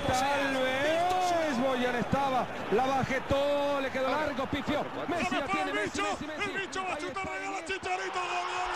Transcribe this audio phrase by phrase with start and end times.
[0.00, 1.58] Anita Alves.
[1.60, 4.84] Boyan estaba, la bajetó, le quedó largo, pifió.
[5.08, 6.50] Messi la tiene, Messi, Messi, Messi.
[6.50, 8.69] El bicho va a chutar, regala Chicharito, gol,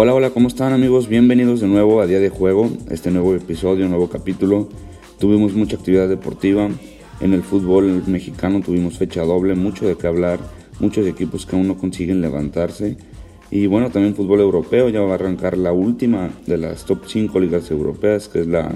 [0.00, 1.08] Hola, hola, ¿cómo están amigos?
[1.08, 4.68] Bienvenidos de nuevo a Día de Juego, este nuevo episodio, nuevo capítulo.
[5.18, 6.68] Tuvimos mucha actividad deportiva,
[7.18, 10.38] en el fútbol mexicano tuvimos fecha doble, mucho de qué hablar,
[10.78, 12.96] muchos equipos que aún no consiguen levantarse.
[13.50, 17.40] Y bueno, también fútbol europeo, ya va a arrancar la última de las top 5
[17.40, 18.70] ligas europeas, que es la,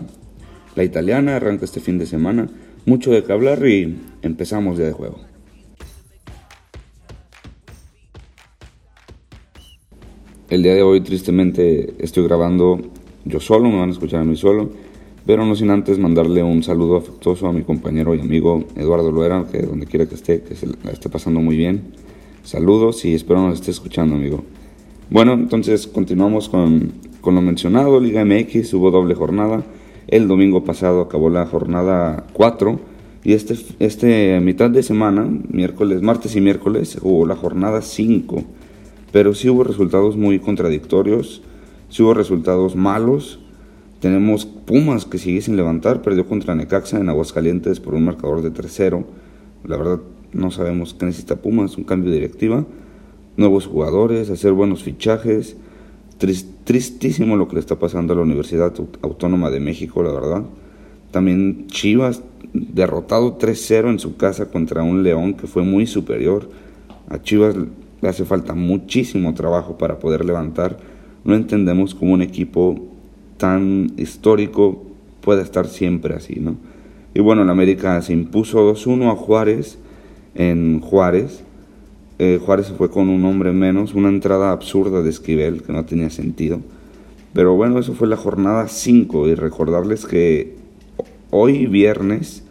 [0.74, 2.48] la italiana, arranca este fin de semana.
[2.84, 5.31] Mucho de qué hablar y empezamos Día de Juego.
[10.52, 12.78] El día de hoy tristemente estoy grabando
[13.24, 14.68] yo solo, me van a escuchar a mí solo,
[15.24, 19.46] pero no sin antes mandarle un saludo afectuoso a mi compañero y amigo Eduardo Loera,
[19.50, 21.94] que donde quiera que esté, que se la esté pasando muy bien.
[22.42, 24.44] Saludos y espero nos esté escuchando, amigo.
[25.08, 26.92] Bueno, entonces continuamos con,
[27.22, 29.64] con lo mencionado, Liga MX, hubo doble jornada.
[30.06, 32.78] El domingo pasado acabó la jornada 4
[33.24, 38.44] y este, este mitad de semana, miércoles, martes y miércoles, hubo la jornada 5
[39.12, 41.42] pero sí hubo resultados muy contradictorios,
[41.90, 43.38] sí hubo resultados malos.
[44.00, 48.50] Tenemos Pumas que sigue sin levantar, perdió contra Necaxa en Aguascalientes por un marcador de
[48.52, 49.04] 3-0.
[49.64, 50.00] La verdad
[50.32, 52.64] no sabemos qué necesita Pumas, un cambio de directiva,
[53.36, 55.56] nuevos jugadores, hacer buenos fichajes.
[56.18, 60.12] Tris- tristísimo lo que le está pasando a la Universidad Aut- Autónoma de México, la
[60.12, 60.42] verdad.
[61.10, 62.22] También Chivas
[62.54, 66.48] derrotado 3-0 en su casa contra un León que fue muy superior.
[67.08, 67.54] A Chivas
[68.02, 70.76] le hace falta muchísimo trabajo para poder levantar.
[71.24, 72.78] No entendemos cómo un equipo
[73.38, 74.82] tan histórico
[75.20, 76.56] puede estar siempre así, ¿no?
[77.14, 79.78] Y bueno, el América se impuso 2-1 a Juárez
[80.34, 81.44] en Juárez.
[82.18, 85.84] Eh, Juárez se fue con un hombre menos, una entrada absurda de Esquivel que no
[85.84, 86.60] tenía sentido.
[87.32, 90.56] Pero bueno, eso fue la jornada 5 y recordarles que
[91.30, 92.42] hoy viernes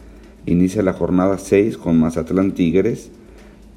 [0.46, 3.12] inicia la jornada 6 con Mazatlán Tigres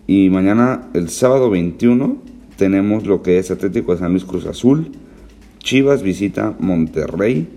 [0.06, 2.18] y mañana, el sábado 21,
[2.58, 4.92] tenemos lo que es Atlético de San Luis Cruz Azul.
[5.60, 7.48] Chivas visita Monterrey.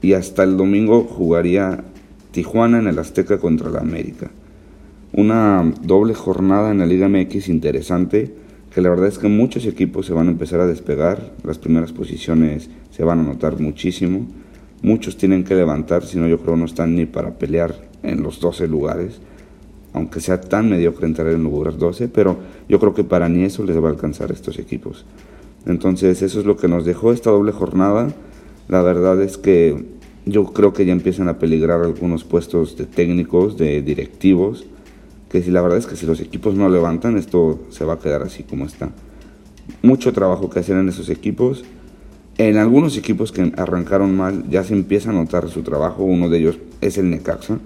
[0.00, 1.82] Y hasta el domingo jugaría
[2.30, 4.30] Tijuana en el Azteca contra la América.
[5.12, 8.32] Una doble jornada en la Liga MX interesante.
[8.72, 11.32] Que la verdad es que muchos equipos se van a empezar a despegar.
[11.42, 14.28] Las primeras posiciones se van a notar muchísimo.
[14.82, 18.38] Muchos tienen que levantar, si no, yo creo no están ni para pelear en los
[18.38, 19.18] 12 lugares
[19.94, 22.36] aunque sea tan mediocre entrar en lugar 12, pero
[22.68, 25.06] yo creo que para ni eso les va a alcanzar a estos equipos.
[25.66, 28.08] Entonces eso es lo que nos dejó esta doble jornada.
[28.68, 29.84] La verdad es que
[30.26, 34.66] yo creo que ya empiezan a peligrar algunos puestos de técnicos, de directivos,
[35.30, 37.98] que si la verdad es que si los equipos no levantan, esto se va a
[38.00, 38.90] quedar así como está.
[39.82, 41.64] Mucho trabajo que hacer en esos equipos.
[42.36, 46.02] En algunos equipos que arrancaron mal ya se empieza a notar su trabajo.
[46.02, 47.60] Uno de ellos es el Necaxa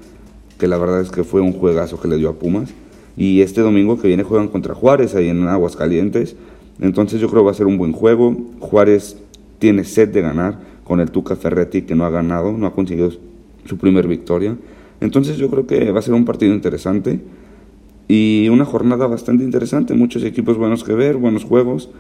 [0.59, 2.71] que la verdad es que fue un juegazo que le dio a Pumas.
[3.17, 6.37] Y este domingo que viene juegan contra Juárez ahí en Aguascalientes.
[6.81, 8.37] Entonces yo creo que va a ser un buen juego.
[8.61, 9.17] Juárez
[9.59, 13.11] tiene sed de ganar con el Tuca Ferretti que no ha ganado, no ha conseguido
[13.65, 14.57] su primer victoria.
[15.01, 17.21] Entonces yo creo que va a ser un partido interesante
[18.09, 19.95] y una jornada bastante interesante.
[19.95, 21.91] Muchos equipos buenos que ver, buenos juegos.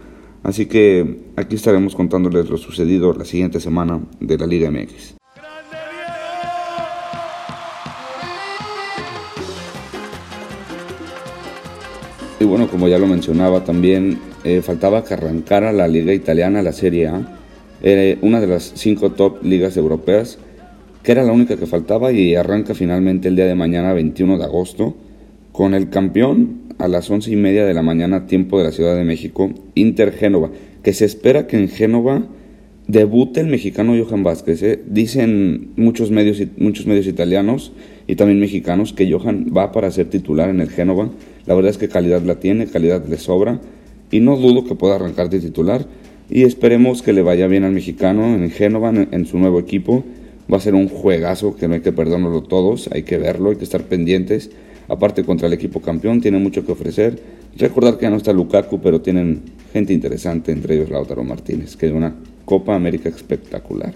[0.42, 5.17] Así que aquí estaremos contándoles lo sucedido la siguiente semana de la Liga MX.
[12.40, 16.72] Y bueno, como ya lo mencionaba también, eh, faltaba que arrancara la liga italiana, la
[16.72, 17.34] Serie A.
[18.22, 20.38] Una de las cinco top ligas europeas,
[21.02, 24.44] que era la única que faltaba y arranca finalmente el día de mañana, 21 de
[24.44, 24.94] agosto,
[25.52, 28.96] con el campeón a las once y media de la mañana, tiempo de la Ciudad
[28.96, 30.50] de México, Inter Génova,
[30.82, 32.22] que se espera que en Génova
[32.86, 34.62] debute el mexicano Johan Vázquez.
[34.62, 34.80] ¿eh?
[34.86, 37.72] Dicen muchos medios, muchos medios italianos
[38.06, 41.10] y también mexicanos que Johan va para ser titular en el Génova.
[41.48, 43.58] La verdad es que calidad la tiene, calidad le sobra
[44.10, 45.86] y no dudo que pueda arrancar de titular.
[46.28, 50.04] Y esperemos que le vaya bien al mexicano en Génova, en, su nuevo equipo.
[50.52, 53.56] Va a ser un juegazo que no hay que perdérnoslo todos, hay que verlo, hay
[53.56, 54.50] que estar pendientes.
[54.88, 57.18] Aparte contra el equipo campeón, tiene mucho que ofrecer.
[57.56, 59.40] Recordar que ya no está Lukaku, pero tienen
[59.72, 62.14] gente interesante, entre ellos Lautaro Martínez, que es una
[62.44, 63.94] Copa América espectacular.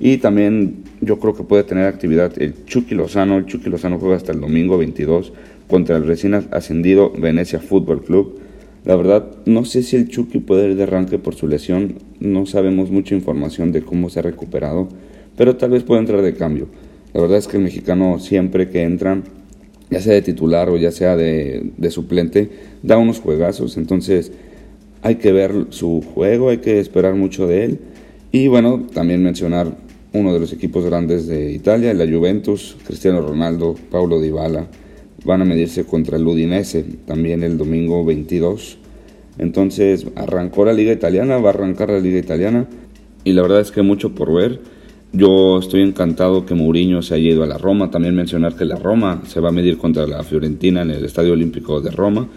[0.00, 3.38] Y también yo creo que puede tener actividad el Chucky Lozano.
[3.38, 5.32] El Chucky Lozano juega hasta el domingo 22
[5.68, 8.38] contra el recién ascendido Venecia Fútbol Club.
[8.84, 12.44] La verdad, no sé si el Chucky puede ir de arranque por su lesión, no
[12.44, 14.88] sabemos mucha información de cómo se ha recuperado,
[15.38, 16.66] pero tal vez pueda entrar de cambio.
[17.14, 19.22] La verdad es que el mexicano siempre que entra,
[19.88, 22.50] ya sea de titular o ya sea de, de suplente,
[22.82, 24.32] da unos juegazos, entonces
[25.00, 27.78] hay que ver su juego, hay que esperar mucho de él.
[28.32, 29.76] Y bueno, también mencionar
[30.14, 34.68] uno de los equipos grandes de Italia, la Juventus, Cristiano Ronaldo, Paulo Dybala,
[35.24, 38.78] van a medirse contra el Udinese también el domingo 22.
[39.38, 42.68] Entonces arrancó la liga italiana, va a arrancar la liga italiana
[43.24, 44.60] y la verdad es que mucho por ver.
[45.12, 47.90] Yo estoy encantado que Mourinho se haya ido a la Roma.
[47.90, 51.32] También mencionar que la Roma se va a medir contra la Fiorentina en el Estadio
[51.32, 52.28] Olímpico de Roma.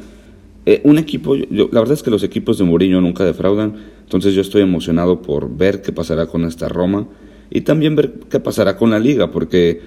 [0.65, 3.75] Eh, un equipo, la verdad es que los equipos de Mourinho nunca defraudan.
[4.03, 7.07] Entonces yo estoy emocionado por ver qué pasará con esta Roma
[7.49, 9.81] y también ver qué pasará con la liga, porque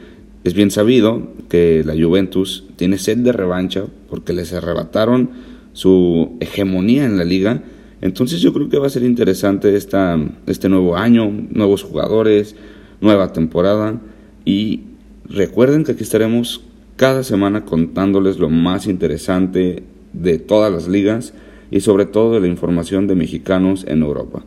[0.44, 5.30] es bien sabido que la Juventus tiene sed de revancha porque les arrebataron
[5.72, 7.62] su hegemonía en la liga.
[8.00, 12.56] Entonces yo creo que va a ser interesante esta, este nuevo año, nuevos jugadores,
[13.00, 14.00] nueva temporada.
[14.46, 14.84] Y
[15.28, 16.62] recuerden que aquí estaremos
[16.96, 21.34] cada semana contándoles lo más interesante de todas las ligas
[21.70, 24.42] y sobre todo de la información de mexicanos en Europa.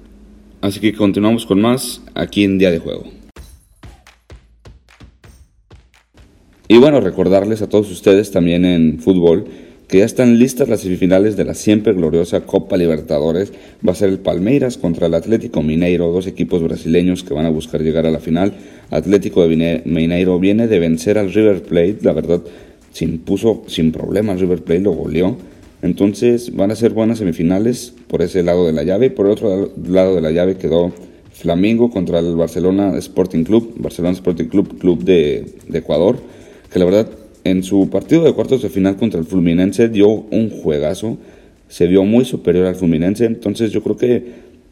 [0.63, 3.03] Así que continuamos con más aquí en Día de Juego.
[6.69, 9.43] Y bueno, recordarles a todos ustedes también en fútbol
[9.89, 13.51] que ya están listas las semifinales de la siempre gloriosa Copa Libertadores.
[13.85, 17.49] Va a ser el Palmeiras contra el Atlético Mineiro, dos equipos brasileños que van a
[17.49, 18.53] buscar llegar a la final.
[18.89, 22.41] Atlético de Mineiro viene de vencer al River Plate, la verdad
[22.93, 25.35] se impuso sin problemas, River Plate lo goleó.
[25.83, 29.09] Entonces van a ser buenas semifinales por ese lado de la llave.
[29.09, 30.93] Por el otro lado de la llave quedó
[31.33, 36.17] Flamingo contra el Barcelona Sporting Club, Barcelona Sporting Club, club de, Ecuador
[36.71, 37.09] que la verdad
[37.43, 41.17] en su partido de cuartos de final contra el Fluminense dio un juegazo,
[41.67, 44.23] se vio muy superior al Fluminense, entonces yo creo que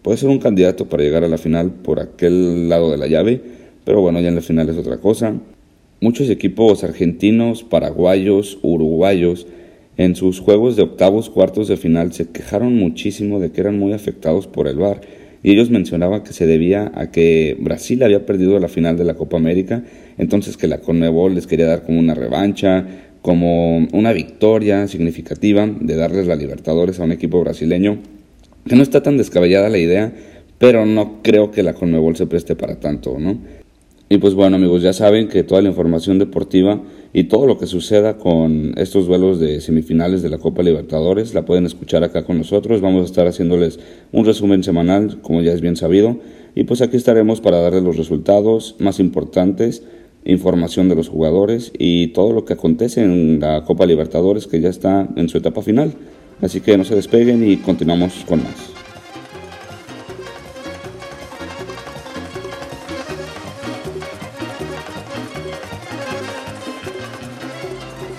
[0.01, 3.41] puede ser un candidato para llegar a la final por aquel lado de la llave,
[3.83, 5.35] pero bueno, ya en la final es otra cosa.
[5.99, 9.45] Muchos equipos argentinos, paraguayos, uruguayos,
[9.97, 13.93] en sus juegos de octavos, cuartos de final se quejaron muchísimo de que eran muy
[13.93, 15.01] afectados por el VAR
[15.43, 19.15] y ellos mencionaban que se debía a que Brasil había perdido la final de la
[19.15, 19.83] Copa América,
[20.17, 22.85] entonces que la Conmebol les quería dar como una revancha,
[23.21, 27.99] como una victoria significativa de darles la Libertadores a un equipo brasileño,
[28.67, 30.13] que no está tan descabellada la idea,
[30.57, 33.60] pero no creo que la Conmebol se preste para tanto, ¿no?
[34.11, 36.81] Y pues bueno amigos, ya saben que toda la información deportiva
[37.13, 41.45] y todo lo que suceda con estos duelos de semifinales de la Copa Libertadores la
[41.45, 42.81] pueden escuchar acá con nosotros.
[42.81, 43.79] Vamos a estar haciéndoles
[44.11, 46.17] un resumen semanal, como ya es bien sabido.
[46.55, 49.83] Y pues aquí estaremos para darles los resultados más importantes,
[50.25, 54.67] información de los jugadores y todo lo que acontece en la Copa Libertadores que ya
[54.67, 55.93] está en su etapa final.
[56.41, 58.80] Así que no se despeguen y continuamos con más.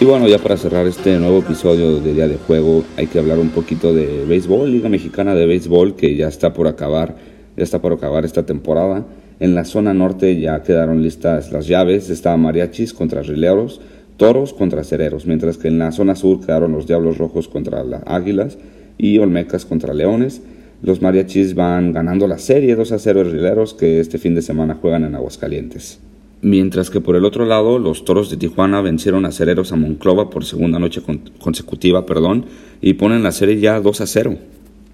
[0.02, 3.38] Y bueno, ya para cerrar este nuevo episodio de Día de Juego, hay que hablar
[3.38, 7.14] un poquito de béisbol, Liga Mexicana de Béisbol, que ya está por acabar,
[7.56, 9.06] ya está acabar esta temporada.
[9.38, 13.80] En la zona norte ya quedaron listas las llaves, estaba Mariachis contra Rileros,
[14.16, 18.02] Toros contra Cereros, mientras que en la zona sur quedaron los Diablos Rojos contra las
[18.04, 18.58] Águilas
[18.98, 20.42] y Olmecas contra Leones.
[20.82, 24.74] Los Mariachis van ganando la serie 2 a 0 Rileros que este fin de semana
[24.82, 26.00] juegan en Aguascalientes
[26.42, 30.28] mientras que por el otro lado los Toros de Tijuana vencieron a Cereros a Monclova
[30.28, 31.00] por segunda noche
[31.38, 32.46] consecutiva perdón,
[32.80, 34.38] y ponen la serie ya 2 a 0.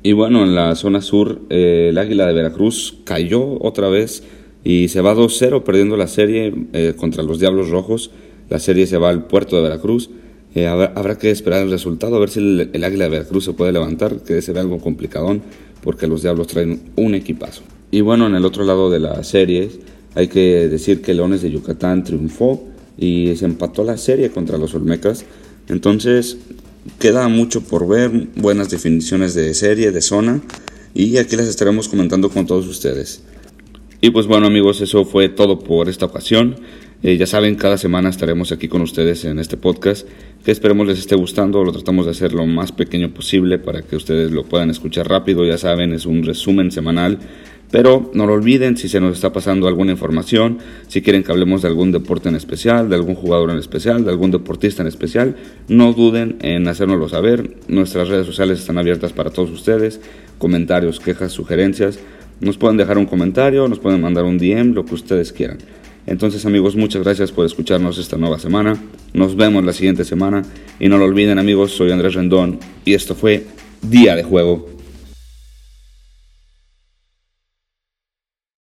[0.02, 4.22] Y bueno, en la zona sur eh, el Águila de Veracruz cayó otra vez
[4.62, 8.10] y se va 2-0 perdiendo la serie eh, contra los Diablos Rojos.
[8.48, 10.10] La serie se va al puerto de Veracruz.
[10.54, 13.72] Eh, habrá, que esperar el resultado, a ver si el, Águila de Veracruz se puede
[13.72, 15.42] levantar, que se ve algo complicadón
[15.82, 17.62] porque los Diablos traen un equipazo.
[17.90, 19.70] Y bueno, en el otro lado de la serie
[20.14, 22.64] hay que decir que Leones de Yucatán triunfó
[22.96, 25.24] y se empató la serie contra los Olmecas.
[25.68, 26.38] Entonces
[26.98, 30.40] queda mucho por ver, buenas definiciones de serie, de zona
[30.94, 33.22] y aquí las estaremos comentando con todos ustedes.
[34.00, 36.56] Y pues bueno amigos, eso fue todo por esta ocasión.
[37.02, 40.06] Eh, ya saben, cada semana estaremos aquí con ustedes en este podcast,
[40.44, 43.94] que esperemos les esté gustando, lo tratamos de hacer lo más pequeño posible para que
[43.94, 47.18] ustedes lo puedan escuchar rápido, ya saben, es un resumen semanal
[47.70, 51.62] pero no lo olviden si se nos está pasando alguna información, si quieren que hablemos
[51.62, 55.36] de algún deporte en especial, de algún jugador en especial, de algún deportista en especial,
[55.68, 57.56] no duden en hacérnoslo saber.
[57.68, 60.00] Nuestras redes sociales están abiertas para todos ustedes.
[60.38, 61.98] Comentarios, quejas, sugerencias.
[62.40, 65.58] Nos pueden dejar un comentario, nos pueden mandar un DM, lo que ustedes quieran.
[66.06, 68.78] Entonces amigos, muchas gracias por escucharnos esta nueva semana.
[69.12, 70.42] Nos vemos la siguiente semana.
[70.80, 73.44] Y no lo olviden amigos, soy Andrés Rendón y esto fue
[73.82, 74.77] día de juego.